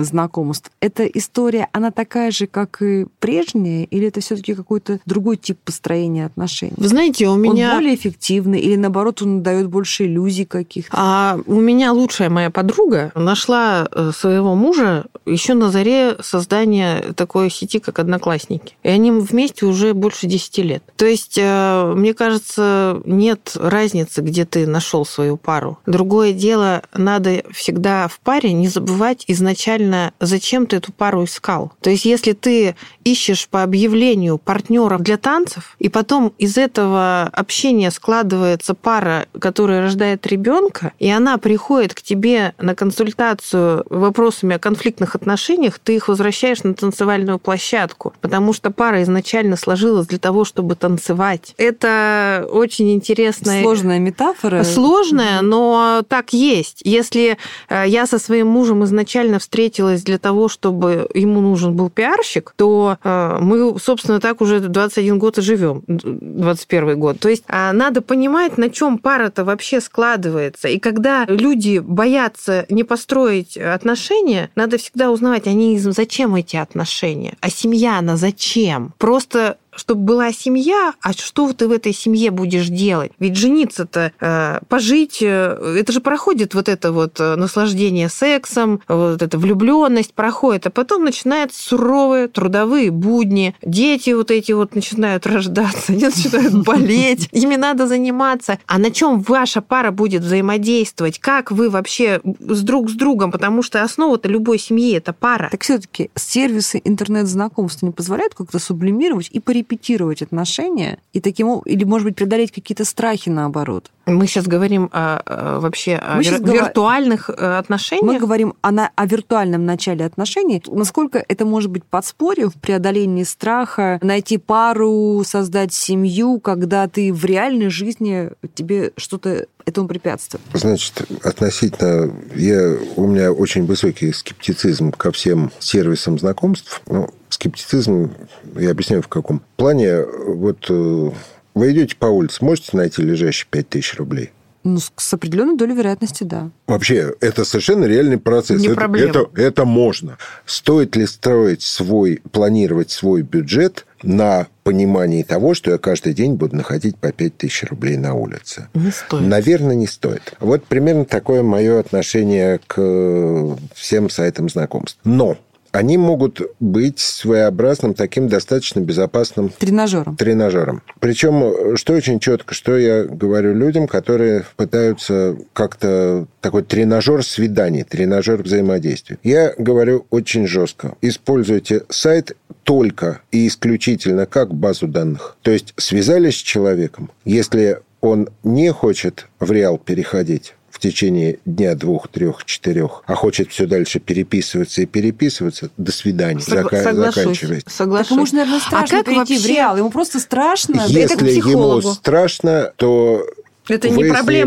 [0.00, 5.36] знакомств, эта история, она такая же, как и прежняя, или это все таки какой-то другой
[5.36, 6.74] тип построения отношений?
[6.76, 7.70] Вы знаете, у меня...
[7.70, 10.94] Он более эффективный или, наоборот, он дает больше иллюзий каких-то?
[10.96, 17.50] А у меня лучшая моя подруга нашла э, своего мужа еще на заре создания такой
[17.50, 18.74] сети, как Одноклассники.
[18.82, 20.82] И они вместе уже больше 10 лет.
[20.96, 25.78] То есть, э, мне кажется, нет разницы, где ты нашел свою пару.
[25.86, 31.72] Другое дело, надо всегда в паре не забывать изначально, зачем ты эту пару искал.
[31.80, 37.90] То есть, если ты ищешь по объявлению партнеров для танцев, и потом из этого общения
[37.90, 45.14] складывается пара, которая рождает ребенка, и она приходит к тебе на консультацию вопросами о конфликтных
[45.14, 50.44] отношениях, ты их возвращаешь на танцевальную площадку, потому что пара изначально сложилась родилась для того,
[50.44, 51.54] чтобы танцевать.
[51.56, 53.62] Это очень интересная...
[53.62, 54.64] Сложная метафора.
[54.64, 56.80] Сложная, но так есть.
[56.84, 57.36] Если
[57.68, 62.96] э, я со своим мужем изначально встретилась для того, чтобы ему нужен был пиарщик, то
[63.02, 67.20] э, мы, собственно, так уже 21 год и живем, 21 год.
[67.20, 70.68] То есть а, надо понимать, на чем пара-то вообще складывается.
[70.68, 77.50] И когда люди боятся не построить отношения, надо всегда узнавать, они зачем эти отношения, а
[77.50, 78.92] семья, она зачем?
[78.98, 83.12] Просто чтобы была семья, а что ты в этой семье будешь делать?
[83.18, 89.22] Ведь жениться-то, э, пожить, э, это же проходит вот это вот э, наслаждение сексом, вот
[89.22, 95.92] эта влюбленность проходит, а потом начинаются суровые трудовые будни, дети вот эти вот начинают рождаться,
[95.92, 98.58] они начинают болеть, ими надо заниматься.
[98.66, 101.18] А на чем ваша пара будет взаимодействовать?
[101.18, 103.30] Как вы вообще с друг с другом?
[103.30, 105.48] Потому что основа-то любой семьи– это пара.
[105.50, 111.84] Так все-таки сервисы интернет-знакомства не позволяют как-то сублимировать и порепетировать репетировать отношения и таким или,
[111.84, 113.90] может быть, преодолеть какие-то страхи наоборот.
[114.06, 117.40] Мы сейчас говорим о, о, вообще о Мы вир- виртуальных говор...
[117.40, 118.06] Э, отношениях.
[118.06, 118.90] Мы говорим о, на...
[118.94, 120.62] о виртуальном начале отношений.
[120.66, 127.24] Насколько это может быть подспорье в преодолении страха, найти пару, создать семью, когда ты в
[127.24, 130.42] реальной жизни тебе что-то этому препятствует?
[130.54, 132.12] Значит, относительно...
[132.34, 136.82] Я, у меня очень высокий скептицизм ко всем сервисам знакомств.
[136.88, 138.12] Ну, скептицизм,
[138.56, 140.02] я объясняю в каком плане.
[140.02, 141.10] Вот э,
[141.54, 144.30] вы идете по улице, можете найти лежащие 5000 рублей?
[144.62, 146.50] Ну, с определенной долей вероятности, да.
[146.66, 148.60] Вообще, это совершенно реальный процесс.
[148.60, 149.10] Не это, проблема.
[149.10, 150.18] Это, это можно.
[150.44, 156.56] Стоит ли строить свой, планировать свой бюджет на понимании того, что я каждый день буду
[156.56, 158.68] находить по 5 тысяч рублей на улице?
[158.74, 159.26] Не стоит.
[159.26, 160.34] Наверное, не стоит.
[160.40, 164.98] Вот примерно такое мое отношение к всем сайтам знакомств.
[165.04, 165.38] Но
[165.72, 170.16] они могут быть своеобразным таким достаточно безопасным тренажером.
[170.16, 170.82] тренажером.
[170.98, 178.42] Причем, что очень четко, что я говорю людям, которые пытаются как-то такой тренажер свиданий, тренажер
[178.42, 179.18] взаимодействия.
[179.22, 180.96] Я говорю очень жестко.
[181.00, 185.36] Используйте сайт только и исключительно как базу данных.
[185.42, 187.10] То есть связались с человеком.
[187.24, 193.50] Если он не хочет в реал переходить, в течение дня, двух, трех, четырех, а хочет
[193.50, 196.40] все дальше переписываться и переписываться, до свидания.
[196.40, 197.14] Согла- Зака- соглашусь.
[197.14, 197.76] Так Заканчивается.
[197.76, 198.10] Соглашусь.
[198.12, 199.38] ему же, наверное, страшно а как прийти вообще...
[199.38, 199.76] в реал.
[199.76, 200.80] Ему просто страшно.
[200.80, 203.26] это к Если ему страшно, то
[203.68, 204.02] Это вы не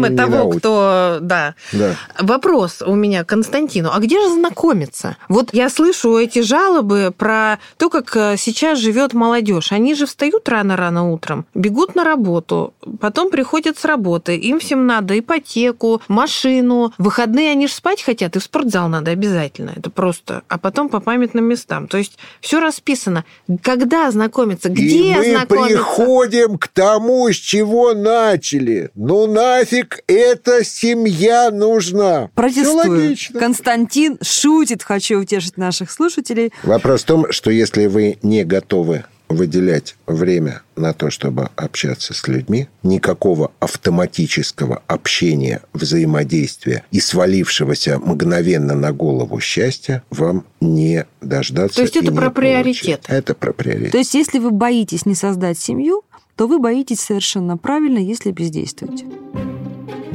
[0.09, 0.59] не того, научитесь.
[0.59, 1.17] кто...
[1.21, 1.55] Да.
[1.71, 1.95] Да.
[2.19, 3.89] Вопрос у меня к Константину.
[3.93, 5.17] А где же знакомиться?
[5.29, 9.71] Вот я слышу эти жалобы про то, как э, сейчас живет молодежь.
[9.71, 14.35] Они же встают рано-рано утром, бегут на работу, потом приходят с работы.
[14.35, 16.93] Им всем надо ипотеку, машину.
[16.97, 19.73] В выходные они же спать хотят, и в спортзал надо обязательно.
[19.75, 20.41] Это просто.
[20.47, 21.87] А потом по памятным местам.
[21.87, 23.23] То есть все расписано.
[23.61, 24.69] Когда знакомиться?
[24.69, 25.77] Где и мы знакомиться?
[25.77, 28.89] приходим к тому, с чего начали.
[29.05, 32.29] Ну нафиг эта семья нужна.
[32.35, 33.17] Протестую.
[33.37, 36.53] Константин шутит, хочу утешить наших слушателей.
[36.63, 42.25] Вопрос в том, что если вы не готовы выделять время на то, чтобы общаться с
[42.29, 51.75] людьми, никакого автоматического общения, взаимодействия и свалившегося мгновенно на голову счастья вам не дождаться.
[51.75, 52.81] То есть и это не про получить.
[52.81, 53.11] приоритеты.
[53.11, 53.91] Это про приоритеты.
[53.91, 56.03] То есть, если вы боитесь не создать семью,
[56.35, 59.05] то вы боитесь совершенно правильно, если бездействуете.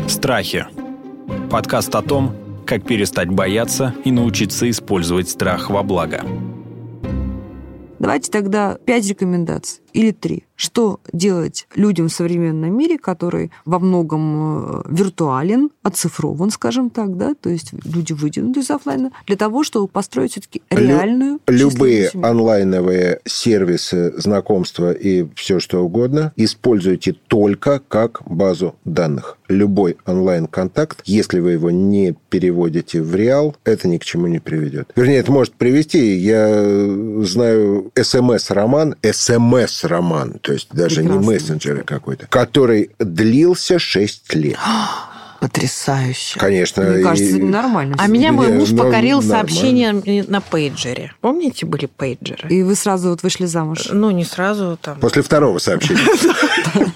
[0.08, 0.66] Страхи.
[1.50, 2.34] Подкаст о том,
[2.66, 6.22] как перестать бояться и научиться использовать страх во благо.
[7.98, 10.44] Давайте тогда пять рекомендаций или три.
[10.54, 17.34] Что делать людям в современном мире, который во многом э, виртуален, оцифрован, скажем так, да,
[17.34, 22.26] то есть люди вытянуты из оффлайна, для того, чтобы построить все-таки реальную Любые счастливую семью.
[22.28, 29.38] онлайновые сервисы знакомства и все что угодно используйте только как базу данных.
[29.48, 34.92] Любой онлайн-контакт, если вы его не переводите в реал, это ни к чему не приведет.
[34.94, 36.16] Вернее, это может привести.
[36.16, 36.62] Я
[37.24, 38.96] знаю СМС-роман,
[39.88, 41.20] СМС-роман, то есть даже Прекрасно.
[41.20, 44.58] не мессенджер какой-то, который длился 6 лет.
[45.40, 46.38] Потрясающе.
[46.38, 46.82] Конечно.
[46.82, 47.96] Мне и- кажется, это нормально.
[47.98, 49.48] А меня мой муж ну, покорил нормально.
[49.48, 51.12] сообщением на пейджере.
[51.20, 52.48] Помните, были пейджеры?
[52.48, 53.88] И вы сразу вот вышли замуж.
[53.92, 54.98] Ну, не сразу там.
[54.98, 56.00] После второго сообщения.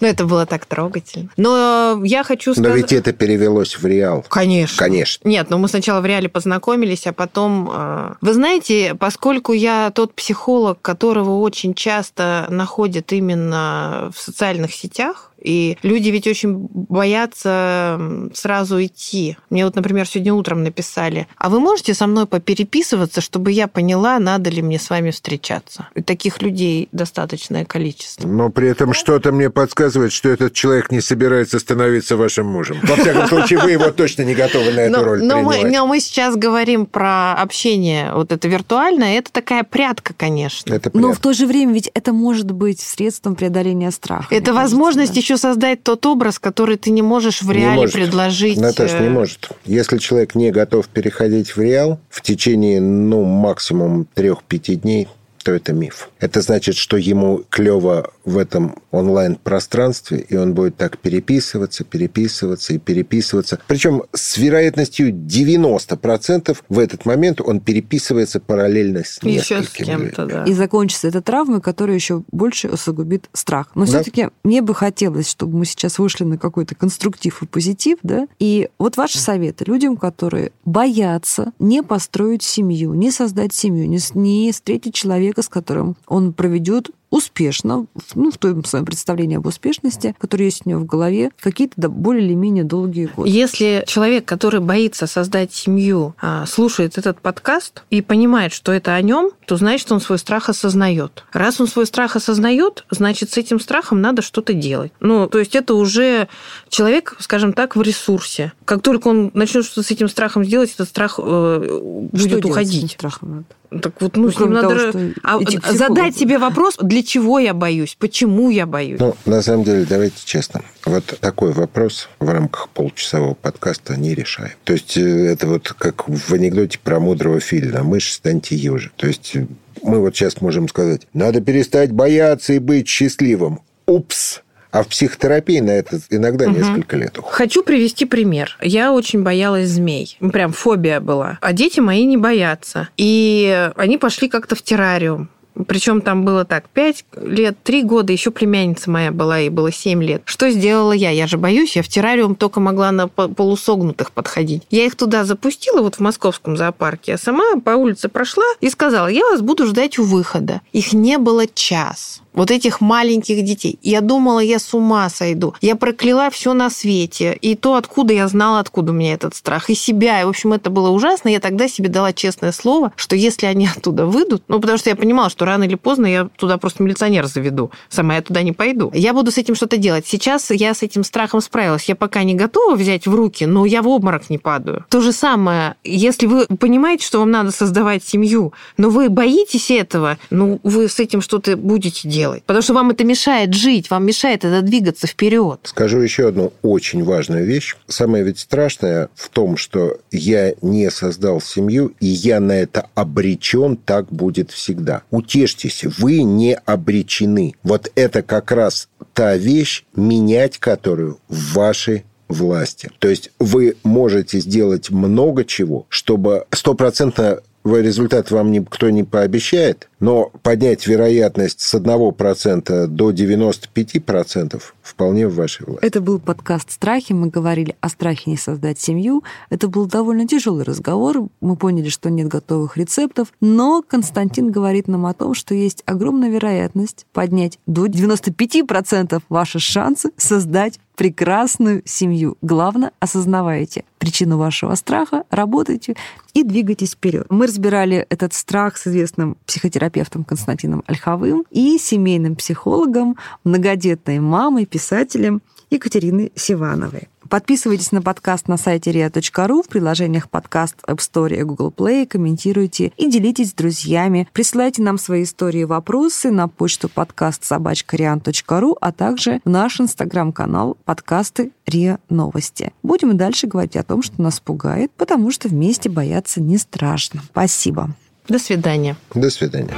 [0.00, 1.30] Но это было так трогательно.
[1.36, 2.76] Но я хочу Но сказать...
[2.76, 4.24] ведь это перевелось в реал.
[4.28, 4.76] Конечно.
[4.76, 5.26] Конечно.
[5.26, 7.70] Нет, ну мы сначала в реале познакомились, а потом...
[7.72, 15.30] э, Вы знаете, поскольку я тот психолог, которого очень часто находят именно в социальных сетях,
[15.44, 18.00] И люди ведь очень боятся
[18.34, 19.36] сразу идти.
[19.50, 24.18] Мне вот, например, сегодня утром написали, а вы можете со мной попереписываться, чтобы я поняла,
[24.18, 25.88] надо ли мне с вами встречаться?
[25.94, 28.26] И таких людей достаточное количество.
[28.26, 32.78] Но при этом что-то мне подсказывает, что этот человек не собирается становиться вашим мужем.
[32.82, 35.62] Во всяком случае, вы его точно не готовы на эту но, роль но принимать.
[35.62, 39.18] мы, но мы сейчас говорим про общение вот это виртуальное.
[39.18, 40.72] Это такая прятка, конечно.
[40.72, 41.16] Это Но прятка.
[41.16, 44.26] в то же время ведь это может быть средством преодоления страха.
[44.30, 45.20] Это кажется, возможность да.
[45.20, 47.94] еще создать тот образ, который ты не можешь в Не реале может.
[47.94, 48.58] предложить.
[48.58, 49.50] Наташа, не э, может.
[49.64, 55.08] Если человек не готов переходить в реал в течение, ну, максимум 3-5 дней,
[55.44, 56.08] то это миф.
[56.18, 62.78] Это значит, что ему клево в этом онлайн-пространстве, и он будет так переписываться, переписываться и
[62.78, 63.58] переписываться.
[63.68, 70.22] Причем с вероятностью 90% в этот момент он переписывается параллельно с Еще с несколькими кем-то,
[70.22, 70.38] людьми.
[70.38, 70.44] да.
[70.44, 73.68] И закончится эта травма, которая еще больше усугубит страх.
[73.74, 73.92] Но Да.
[73.92, 78.26] все-таки мне бы хотелось, чтобы мы сейчас вышли на какой-то конструктив и позитив, да.
[78.38, 84.94] И вот ваши советы людям, которые боятся не построить семью, не создать семью, не встретить
[84.94, 90.62] человека, с которым он проведет успешно, ну, в том своем представлении об успешности, которое есть
[90.64, 93.28] у него в голове, какие-то более или менее долгие годы.
[93.28, 99.00] Если человек, который боится создать семью, а, слушает этот подкаст и понимает, что это о
[99.00, 101.24] нем, то значит, он свой страх осознает.
[101.32, 104.92] Раз он свой страх осознает, значит, с этим страхом надо что-то делать.
[104.98, 106.26] Ну, то есть это уже
[106.68, 108.52] человек, скажем так, в ресурсе.
[108.64, 112.32] Как только он начнет что-то с этим страхом сделать, этот страх э, Что будет делать
[112.32, 112.92] с этим уходить.
[112.92, 113.44] страхом надо?
[113.82, 117.02] Так вот, ну, Ну, с ним надо того, что а, к задать себе вопрос, для
[117.02, 119.00] чего я боюсь, почему я боюсь.
[119.00, 120.62] Ну, на самом деле, давайте честно.
[120.84, 124.52] Вот такой вопрос в рамках получасового подкаста не решаем.
[124.64, 127.82] То есть, э, это вот как в анекдоте про мудрого филина.
[127.82, 128.90] Мышь, станьте ежи.
[128.96, 129.46] То есть, э,
[129.82, 133.60] мы вот сейчас можем сказать, надо перестать бояться и быть счастливым.
[133.86, 134.43] Упс!
[134.74, 137.36] А в психотерапии на это иногда несколько лет уходит.
[137.36, 138.58] Хочу привести пример.
[138.60, 140.18] Я очень боялась змей.
[140.32, 141.38] Прям фобия была.
[141.40, 142.88] А дети мои не боятся.
[142.96, 145.28] И они пошли как-то в террариум.
[145.68, 150.02] Причем там было так, 5 лет, 3 года, еще племянница моя была, ей было 7
[150.02, 150.22] лет.
[150.24, 151.10] Что сделала я?
[151.10, 154.64] Я же боюсь, я в террариум только могла на по- полусогнутых подходить.
[154.70, 159.06] Я их туда запустила, вот в московском зоопарке, а сама по улице прошла и сказала,
[159.06, 160.60] я вас буду ждать у выхода.
[160.72, 162.20] Их не было час.
[162.34, 163.78] Вот этих маленьких детей.
[163.82, 165.54] Я думала, я с ума сойду.
[165.60, 167.38] Я прокляла все на свете.
[167.40, 169.70] И то, откуда я знала, откуда у меня этот страх.
[169.70, 170.20] И себя.
[170.20, 171.28] И, в общем, это было ужасно.
[171.28, 174.96] Я тогда себе дала честное слово, что если они оттуда выйдут, ну, потому что я
[174.96, 177.70] понимала, что рано или поздно я туда просто милиционер заведу.
[177.88, 178.90] Сама я туда не пойду.
[178.94, 180.06] Я буду с этим что-то делать.
[180.06, 181.84] Сейчас я с этим страхом справилась.
[181.84, 184.84] Я пока не готова взять в руки, но я в обморок не падаю.
[184.90, 190.18] То же самое, если вы понимаете, что вам надо создавать семью, но вы боитесь этого,
[190.30, 192.23] ну, вы с этим что-то будете делать.
[192.46, 195.60] Потому что вам это мешает жить, вам мешает это двигаться вперед.
[195.64, 197.76] Скажу еще одну очень важную вещь.
[197.88, 203.76] Самое ведь страшное в том, что я не создал семью, и я на это обречен,
[203.76, 205.02] так будет всегда.
[205.10, 207.54] Утешьтесь, вы не обречены.
[207.62, 212.90] Вот это как раз та вещь, менять которую в вашей власти.
[212.98, 220.30] То есть вы можете сделать много чего, чтобы стопроцентно результат вам никто не пообещает, но
[220.42, 225.84] поднять вероятность с 1% до 95% вполне в вашей власти.
[225.84, 227.14] Это был подкаст «Страхи».
[227.14, 229.24] Мы говорили о страхе не создать семью.
[229.48, 231.28] Это был довольно тяжелый разговор.
[231.40, 233.28] Мы поняли, что нет готовых рецептов.
[233.40, 240.10] Но Константин говорит нам о том, что есть огромная вероятность поднять до 95% ваши шансы
[240.18, 242.36] создать прекрасную семью.
[242.42, 245.96] Главное, осознавайте причину вашего страха, работайте
[246.34, 247.26] и двигайтесь вперед.
[247.30, 255.42] Мы разбирали этот страх с известным психотерапевтом Константином Ольховым и семейным психологом, многодетной мамой, писателем
[255.70, 257.08] Екатериной Сивановой.
[257.28, 262.92] Подписывайтесь на подкаст на сайте ria.ru, в приложениях подкаст App Store и Google Play, комментируйте
[262.96, 264.28] и делитесь с друзьями.
[264.32, 270.76] Присылайте нам свои истории и вопросы на почту подкаст собачка.rian.ru, а также в наш инстаграм-канал
[270.84, 272.72] подкасты РИА Новости.
[272.82, 277.22] Будем и дальше говорить о том, что нас пугает, потому что вместе бояться не страшно.
[277.30, 277.90] Спасибо.
[278.28, 278.96] До свидания.
[279.14, 279.74] До свидания.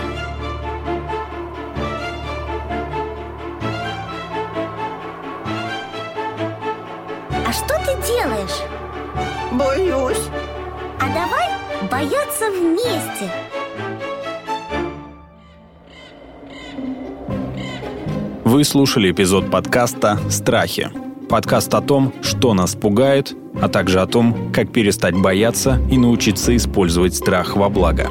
[9.58, 10.28] Боюсь.
[11.00, 11.48] А давай
[11.90, 13.30] бояться вместе.
[18.44, 20.90] Вы слушали эпизод подкаста «Страхи».
[21.30, 26.54] Подкаст о том, что нас пугает, а также о том, как перестать бояться и научиться
[26.54, 28.08] использовать страх во благо.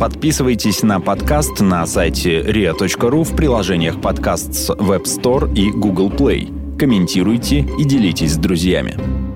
[0.00, 6.76] Подписывайтесь на подкаст на сайте ria.ru в приложениях подкаст с Web Store и Google Play.
[6.76, 9.29] комментируйте и делитесь с друзьями.